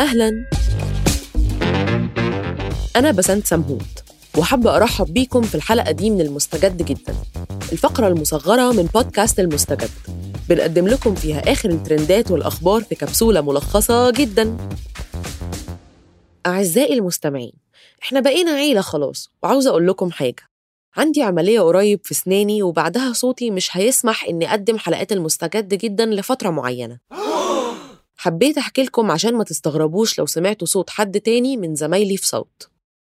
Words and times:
أهلا. 0.00 0.44
أنا 2.96 3.10
بسنت 3.10 3.46
سمهوت 3.46 4.02
وحابة 4.38 4.76
أرحب 4.76 5.06
بيكم 5.14 5.42
في 5.42 5.54
الحلقة 5.54 5.90
دي 5.90 6.10
من 6.10 6.20
المستجد 6.20 6.82
جدا. 6.82 7.14
الفقرة 7.72 8.08
المصغرة 8.08 8.72
من 8.72 8.82
بودكاست 8.82 9.40
المستجد. 9.40 9.90
بنقدم 10.48 10.88
لكم 10.88 11.14
فيها 11.14 11.52
آخر 11.52 11.70
الترندات 11.70 12.30
والأخبار 12.30 12.82
في 12.82 12.94
كبسولة 12.94 13.40
ملخصة 13.40 14.10
جدا. 14.10 14.56
أعزائي 16.46 16.94
المستمعين 16.94 17.52
إحنا 18.02 18.20
بقينا 18.20 18.50
عيلة 18.50 18.80
خلاص 18.80 19.30
وعاوزة 19.42 19.70
أقول 19.70 19.88
لكم 19.88 20.10
حاجة. 20.10 20.42
عندي 20.96 21.22
عملية 21.22 21.60
قريب 21.60 22.00
في 22.04 22.14
سناني 22.14 22.62
وبعدها 22.62 23.12
صوتي 23.12 23.50
مش 23.50 23.76
هيسمح 23.76 24.24
إني 24.24 24.50
أقدم 24.50 24.78
حلقات 24.78 25.12
المستجد 25.12 25.74
جدا 25.74 26.06
لفترة 26.06 26.50
معينة. 26.50 26.98
حبيت 28.22 28.58
أحكي 28.58 28.82
لكم 28.82 29.10
عشان 29.10 29.34
ما 29.34 29.44
تستغربوش 29.44 30.18
لو 30.18 30.26
سمعتوا 30.26 30.66
صوت 30.66 30.90
حد 30.90 31.20
تاني 31.20 31.56
من 31.56 31.74
زمايلي 31.74 32.16
في 32.16 32.26
صوت. 32.26 32.70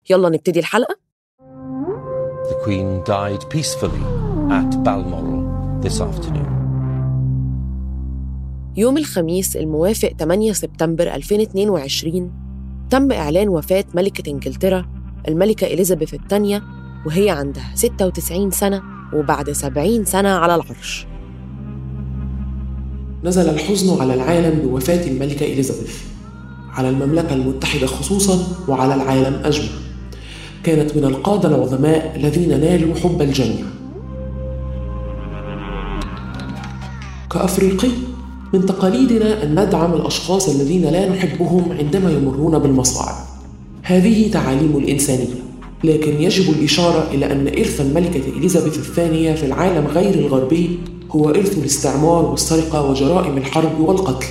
يلا 0.10 0.30
نبتدي 0.30 0.60
الحلقة. 0.60 0.96
The 2.50 2.56
Queen 2.66 3.04
died 3.04 3.44
peacefully 3.54 4.06
at 4.50 4.72
Balmoral 4.86 5.42
this 5.84 6.02
afternoon. 6.02 6.52
يوم 8.78 8.98
الخميس 8.98 9.58
الموافق 9.58 10.14
8 10.20 10.54
سبتمبر 10.54 11.16
2022 11.16 12.32
تم 12.90 13.12
إعلان 13.12 13.50
وفاة 13.50 13.86
ملكة 13.94 14.32
إنجلترا 14.32 14.86
الملكة 15.28 15.68
إليزابيث 15.68 16.14
الثانية 16.14 16.64
وهي 17.06 17.30
عندها 17.30 17.72
96 17.76 18.52
سنة 18.52 18.82
وبعد 19.14 19.52
70 19.52 20.06
سنة 20.06 20.30
على 20.30 20.56
العرش. 20.56 21.11
نزل 23.24 23.50
الحزن 23.50 24.02
على 24.02 24.14
العالم 24.14 24.60
بوفاة 24.60 25.08
الملكة 25.08 25.46
إليزابيث 25.46 25.98
على 26.74 26.90
المملكة 26.90 27.34
المتحدة 27.34 27.88
خصوصا 27.88 28.40
وعلى 28.68 28.96
العالم 28.96 29.42
أجمع. 29.44 29.68
كانت 30.64 30.98
من 30.98 31.06
القادة 31.06 31.50
العظماء 31.50 32.14
الذين 32.16 32.50
نالوا 32.50 32.96
حب 32.96 33.22
الجميع. 33.22 33.66
كأفريقي 37.32 37.90
من 38.54 38.66
تقاليدنا 38.66 39.44
أن 39.44 39.66
ندعم 39.66 39.94
الأشخاص 39.94 40.50
الذين 40.50 40.86
لا 40.86 41.10
نحبهم 41.10 41.72
عندما 41.80 42.12
يمرون 42.12 42.60
بالمصاعب. 42.60 43.16
هذه 43.84 44.32
تعاليم 44.32 44.78
الإنسانية 44.78 45.42
لكن 45.84 46.22
يجب 46.22 46.50
الإشارة 46.50 47.08
إلى 47.12 47.32
أن 47.32 47.48
إرث 47.48 47.82
الملكة 47.82 48.38
إليزابيث 48.38 48.78
الثانية 48.78 49.34
في 49.34 49.46
العالم 49.46 49.88
غير 49.88 50.14
الغربي 50.14 50.80
هو 51.16 51.30
إرث 51.30 51.58
الاستعمار 51.58 52.26
والسرقة 52.26 52.90
وجرائم 52.90 53.38
الحرب 53.38 53.80
والقتل. 53.80 54.26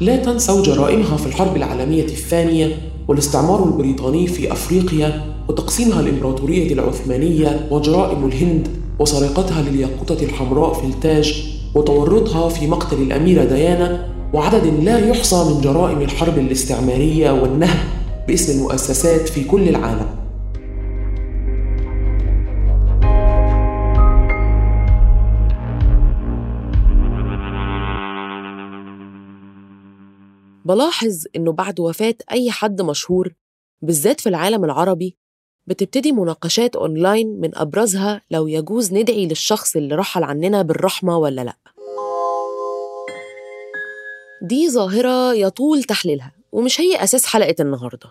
لا 0.00 0.16
تنسوا 0.16 0.62
جرائمها 0.62 1.16
في 1.16 1.26
الحرب 1.26 1.56
العالمية 1.56 2.04
الثانية 2.04 2.78
والاستعمار 3.08 3.64
البريطاني 3.64 4.26
في 4.26 4.52
أفريقيا 4.52 5.34
وتقسيمها 5.48 6.00
الإمبراطورية 6.00 6.72
العثمانية 6.72 7.68
وجرائم 7.70 8.26
الهند 8.26 8.68
وسرقتها 8.98 9.62
للياقوتة 9.62 10.24
الحمراء 10.24 10.72
في 10.72 10.86
التاج 10.86 11.54
وتورطها 11.74 12.48
في 12.48 12.66
مقتل 12.66 13.02
الأميرة 13.02 13.44
ديانا 13.44 14.06
وعدد 14.34 14.66
لا 14.82 15.08
يحصى 15.08 15.44
من 15.44 15.60
جرائم 15.60 16.02
الحرب 16.02 16.38
الاستعمارية 16.38 17.30
والنهب 17.30 17.78
باسم 18.28 18.58
المؤسسات 18.58 19.28
في 19.28 19.44
كل 19.44 19.68
العالم. 19.68 20.17
بلاحظ 30.68 31.24
إنه 31.36 31.52
بعد 31.52 31.80
وفاة 31.80 32.14
أي 32.32 32.50
حد 32.50 32.82
مشهور 32.82 33.34
بالذات 33.82 34.20
في 34.20 34.28
العالم 34.28 34.64
العربي 34.64 35.16
بتبتدي 35.66 36.12
مناقشات 36.12 36.76
أونلاين 36.76 37.40
من 37.40 37.58
أبرزها 37.58 38.20
لو 38.30 38.46
يجوز 38.46 38.92
ندعي 38.92 39.26
للشخص 39.26 39.76
اللي 39.76 39.94
رحل 39.94 40.22
عننا 40.24 40.62
بالرحمة 40.62 41.18
ولا 41.18 41.40
لأ. 41.44 41.56
دي 44.42 44.70
ظاهرة 44.70 45.32
يطول 45.34 45.82
تحليلها 45.82 46.32
ومش 46.52 46.80
هي 46.80 47.04
أساس 47.04 47.26
حلقة 47.26 47.54
النهاردة. 47.60 48.10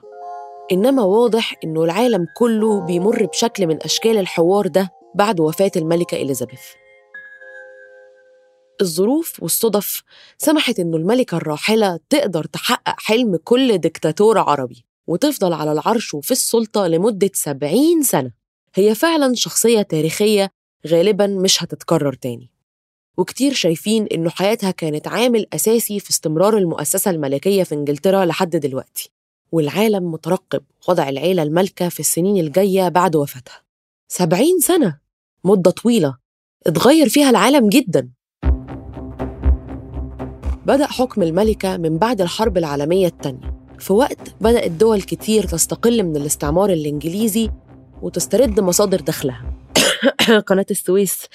إنما 0.72 1.04
واضح 1.04 1.56
إنه 1.64 1.84
العالم 1.84 2.28
كله 2.38 2.82
بيمر 2.86 3.26
بشكل 3.26 3.68
من 3.68 3.84
أشكال 3.84 4.18
الحوار 4.18 4.68
ده 4.68 4.90
بعد 5.16 5.40
وفاة 5.40 5.72
الملكة 5.76 6.16
إليزابيث. 6.22 6.62
الظروف 8.82 9.44
والصدف 9.44 10.04
سمحت 10.38 10.80
إنه 10.80 10.98
الملكة 10.98 11.38
الراحلة 11.38 12.00
تقدر 12.10 12.44
تحقق 12.46 13.00
حلم 13.00 13.36
كل 13.44 13.78
دكتاتور 13.78 14.38
عربي 14.38 14.86
وتفضل 15.08 15.54
على 15.54 15.72
العرش 15.72 16.14
وفي 16.14 16.32
السلطة 16.32 16.88
لمدة 16.88 17.30
70 17.34 18.04
سنة. 18.04 18.32
هي 18.76 18.96
فعلا 18.96 19.34
شخصية 19.36 19.82
تاريخية 19.82 20.50
غالبا 20.88 21.28
مش 21.28 21.64
هتتكرر 21.64 22.14
تاني. 22.14 22.50
وكتير 23.18 23.54
شايفين 23.54 24.08
إنه 24.08 24.30
حياتها 24.30 24.72
كانت 24.72 25.08
عامل 25.08 25.46
أساسي 25.54 26.00
في 26.00 26.10
استمرار 26.10 26.58
المؤسسة 26.58 27.12
الملكية 27.12 27.64
في 27.64 27.76
إنجلترا 27.76 28.26
لحد 28.26 28.50
دلوقتي. 28.56 29.12
والعالم 29.52 30.12
مترقب 30.12 30.64
وضع 30.90 31.10
العيلة 31.10 31.44
المالكة 31.44 31.90
في 31.90 32.00
السنين 32.00 32.46
الجاية 32.46 32.90
بعد 32.90 33.16
وفاتها. 33.16 33.62
70 34.08 34.60
سنة! 34.60 35.00
مدة 35.44 35.72
طويلة. 35.72 36.18
اتغير 36.68 37.10
فيها 37.10 37.30
العالم 37.30 37.70
جدا. 37.70 38.10
بدأ 40.68 40.88
حكم 40.88 41.24
الملكة 41.24 41.78
من 41.78 41.98
بعد 41.98 42.22
الحرب 42.22 42.58
العالمية 42.58 43.08
الثانية 43.08 43.54
في 43.80 43.94
وقت 43.94 44.18
بدأت 44.42 44.72
دول 44.72 45.02
كتير 45.02 45.44
تستقل 45.44 46.04
من 46.04 46.16
الاستعمار 46.16 46.70
الإنجليزي 46.70 47.50
وتسترد 48.02 48.60
مصادر 48.60 49.02
دخلها. 49.02 49.44
قناة 50.48 50.66
السويس 50.72 51.26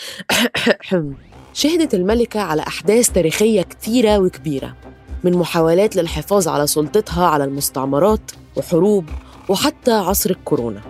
شهدت 1.54 1.94
الملكة 1.94 2.41
على 2.41 2.62
أحداث 2.62 3.10
تاريخية 3.10 3.62
كتيرة 3.62 4.19
وكبيرة 4.19 4.76
من 5.25 5.32
محاولات 5.32 5.97
للحفاظ 5.97 6.49
على 6.49 6.66
سلطتها 6.66 7.26
على 7.26 7.44
المستعمرات 7.44 8.31
وحروب 8.56 9.09
وحتى 9.49 9.93
عصر 9.93 10.31
الكورونا. 10.31 10.81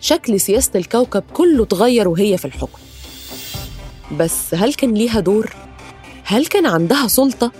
شكل 0.00 0.40
سياسة 0.40 0.70
الكوكب 0.74 1.22
كله 1.32 1.62
اتغير 1.62 2.08
وهي 2.08 2.38
في 2.38 2.44
الحكم. 2.44 2.78
بس 4.18 4.54
هل 4.54 4.74
كان 4.74 4.94
ليها 4.94 5.20
دور؟ 5.20 5.67
هل 6.30 6.46
كان 6.46 6.66
عندها 6.66 7.08
سلطة؟ 7.08 7.52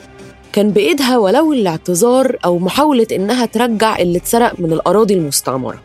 كان 0.52 0.70
بإيدها 0.70 1.18
ولو 1.18 1.52
الاعتذار 1.52 2.36
أو 2.44 2.58
محاولة 2.58 3.06
إنها 3.12 3.46
ترجع 3.46 3.98
اللي 3.98 4.18
اتسرق 4.18 4.60
من 4.60 4.72
الأراضي 4.72 5.14
المستعمرة. 5.14 5.82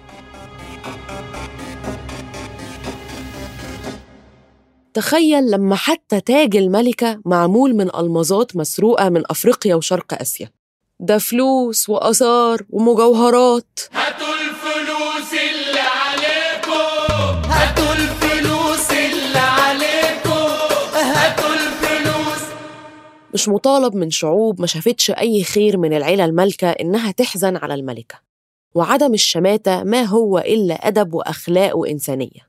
تخيل 4.94 5.52
لما 5.52 5.76
حتى 5.76 6.22
تاج 6.22 6.56
الملكة 6.56 7.22
معمول 7.26 7.76
من 7.76 7.96
ألمازات 7.96 8.56
مسروقة 8.56 9.10
من 9.10 9.24
أفريقيا 9.30 9.76
وشرق 9.76 10.22
آسيا. 10.22 10.50
ده 11.00 11.18
فلوس 11.18 11.90
وآثار 11.90 12.62
ومجوهرات. 12.70 13.80
مش 23.44 23.50
مطالب 23.50 23.96
من 23.96 24.10
شعوب 24.10 24.62
ما 24.62 24.68
شافتش 24.68 25.12
أي 25.12 25.44
خير 25.44 25.78
من 25.78 25.94
العيلة 25.94 26.26
المالكة 26.26 26.68
إنها 26.68 27.12
تحزن 27.12 27.56
على 27.56 27.74
الملكة. 27.74 28.16
وعدم 28.76 29.14
الشماتة 29.14 29.84
ما 29.84 30.04
هو 30.04 30.38
إلا 30.40 30.74
أدب 30.74 31.14
وأخلاق 31.14 31.78
وإنسانية 31.78 32.40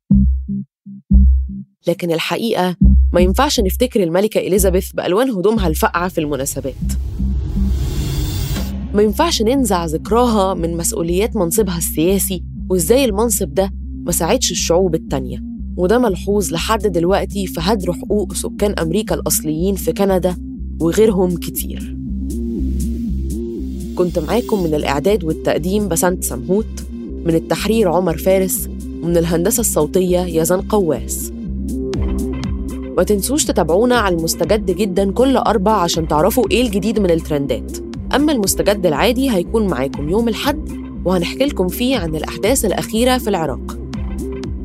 لكن 1.87 2.11
الحقيقة 2.13 2.77
ما 3.13 3.21
ينفعش 3.21 3.61
نفتكر 3.61 4.03
الملكة 4.03 4.39
إليزابيث 4.39 4.93
بألوان 4.93 5.31
هدومها 5.31 5.69
الفقعة 5.69 6.09
في 6.09 6.21
المناسبات. 6.21 6.75
ما 8.95 9.03
ينفعش 9.03 9.43
ننزع 9.43 9.85
ذكراها 9.85 10.55
من 10.55 10.77
مسؤوليات 10.77 11.37
منصبها 11.37 11.79
السياسي 11.79 12.45
وإزاي 12.71 13.05
المنصب 13.05 13.55
ده 13.55 13.71
ما 14.07 14.13
ساعدش 14.13 14.51
الشعوب 14.51 14.95
التانية. 14.95 15.43
وده 15.77 15.99
ملحوظ 15.99 16.53
لحد 16.53 16.87
دلوقتي 16.87 17.47
في 17.47 17.61
هدر 17.63 17.93
حقوق 17.93 18.33
سكان 18.35 18.75
أمريكا 18.79 19.15
الأصليين 19.15 19.75
في 19.75 19.93
كندا 19.93 20.37
وغيرهم 20.81 21.37
كتير. 21.37 21.97
كنت 23.95 24.19
معاكم 24.19 24.63
من 24.63 24.75
الإعداد 24.75 25.25
والتقديم 25.25 25.89
بسنت 25.89 26.25
سمهوت 26.25 26.67
من 27.25 27.35
التحرير 27.35 27.89
عمر 27.89 28.17
فارس 28.17 28.69
ومن 29.03 29.17
الهندسة 29.17 29.61
الصوتية 29.61 30.21
يزن 30.21 30.61
قواس. 30.61 31.33
ما 32.97 33.03
تنسوش 33.03 33.45
تتابعونا 33.45 33.97
على 33.97 34.17
المستجد 34.17 34.71
جدا 34.71 35.11
كل 35.13 35.37
أربع 35.37 35.73
عشان 35.73 36.09
تعرفوا 36.09 36.51
إيه 36.51 36.63
الجديد 36.63 36.99
من 36.99 37.11
الترندات. 37.11 37.77
أما 38.15 38.33
المستجد 38.33 38.87
العادي 38.87 39.31
هيكون 39.31 39.67
معاكم 39.67 40.09
يوم 40.09 40.29
الحد 40.29 40.69
وهنحكي 41.05 41.45
لكم 41.45 41.69
فيه 41.69 41.97
عن 41.97 42.17
الأحداث 42.17 42.65
الأخيرة 42.65 43.19
في 43.19 43.31
العراق. 43.31 43.79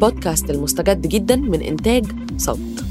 بودكاست 0.01 0.49
المستجد 0.49 1.07
جدا 1.07 1.35
من 1.35 1.61
إنتاج 1.61 2.05
صوت. 2.37 2.88